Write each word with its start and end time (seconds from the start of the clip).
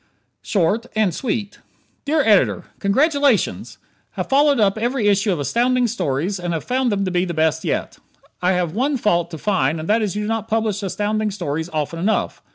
Short 0.41 0.87
and 0.95 1.13
Sweet 1.13 1.59
Dear 2.05 2.21
Editor: 2.23 2.63
Congratulations! 2.79 3.77
Have 4.13 4.29
followed 4.29 4.59
up 4.59 4.75
every 4.75 5.07
issue 5.07 5.31
of 5.31 5.39
Astounding 5.39 5.85
Stories 5.85 6.39
and 6.39 6.53
have 6.53 6.63
found 6.63 6.91
them 6.91 7.03
the 7.03 7.27
best 7.35 7.63
yet. 7.63 7.99
I 8.41 8.53
have 8.53 8.73
one 8.73 8.97
fault 8.97 9.29
to 9.29 9.37
find 9.37 9.79
and 9.79 9.87
that 9.87 10.01
is 10.01 10.15
you 10.15 10.23
do 10.23 10.27
not 10.27 10.47
publish 10.47 10.81
Astounding 10.81 11.29
Stories 11.29 11.69
often 11.71 11.99
enough. 11.99 12.41